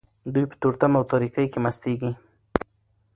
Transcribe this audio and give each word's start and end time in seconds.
دوی 0.33 0.45
په 0.49 0.55
تورتم 0.61 0.91
او 0.99 1.03
تاریکۍ 1.11 1.45
کې 1.51 1.59
مستیږي. 1.65 2.11